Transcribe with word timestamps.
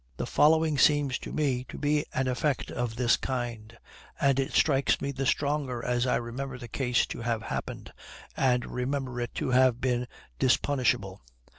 The 0.17 0.25
following 0.25 0.79
seems 0.79 1.19
to 1.19 1.31
me 1.31 1.63
to 1.65 1.77
be 1.77 2.05
an 2.11 2.27
effect 2.27 2.71
of 2.71 2.95
this 2.95 3.17
kind, 3.17 3.77
and 4.19 4.39
it 4.39 4.51
strikes 4.51 4.99
me 4.99 5.11
the 5.11 5.27
stronger 5.27 5.85
as 5.85 6.07
I 6.07 6.15
remember 6.15 6.57
the 6.57 6.67
case 6.67 7.05
to 7.05 7.21
have 7.21 7.43
happened, 7.43 7.93
and 8.35 8.65
remember 8.65 9.21
it 9.21 9.35
to 9.35 9.49
have 9.51 9.79
been 9.79 10.07
dispunishable. 10.39 11.21